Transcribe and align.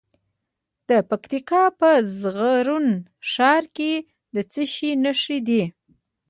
د 0.89 0.91
پکتیکا 1.09 1.63
په 1.79 1.89
زرغون 2.19 2.87
شهر 3.33 3.63
کې 3.77 3.91
د 4.35 4.37
څه 4.51 4.63
شي 4.73 4.91
نښې 5.03 5.37
دي؟ 5.47 5.63